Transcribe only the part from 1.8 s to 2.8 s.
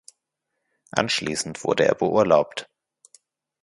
er beurlaubt.